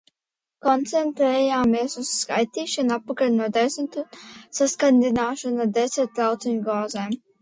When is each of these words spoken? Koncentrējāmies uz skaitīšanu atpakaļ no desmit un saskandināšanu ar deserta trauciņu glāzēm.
Koncentrējāmies 0.67 1.97
uz 2.03 2.07
skaitīšanu 2.21 2.95
atpakaļ 2.95 3.31
no 3.35 3.49
desmit 3.59 3.99
un 4.03 4.07
saskandināšanu 4.61 5.65
ar 5.67 5.71
deserta 5.77 6.17
trauciņu 6.23 6.69
glāzēm. 6.71 7.15